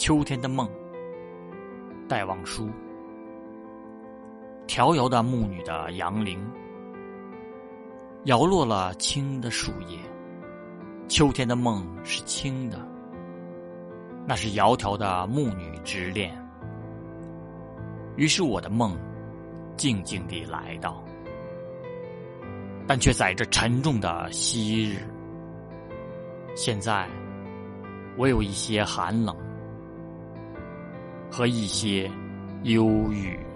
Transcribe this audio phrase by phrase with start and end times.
[0.00, 0.66] 秋天的梦，
[2.08, 2.70] 戴望舒。
[4.66, 6.42] 迢遥的牧女的杨铃，
[8.24, 9.98] 摇落了青的树叶。
[11.06, 12.78] 秋天的梦是青的，
[14.26, 16.34] 那是窈窕的牧女之恋。
[18.16, 18.96] 于是我的梦
[19.76, 21.04] 静静地来到，
[22.86, 25.06] 但却载着沉重的昔日。
[26.56, 27.06] 现在
[28.16, 29.36] 我有一些寒冷
[31.30, 32.10] 和一些
[32.64, 33.49] 忧郁。